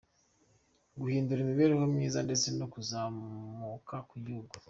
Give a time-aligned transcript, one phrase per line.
[1.01, 4.51] Guhindura imibereho myiza, ndetse no kuzamuka kw’igihugu.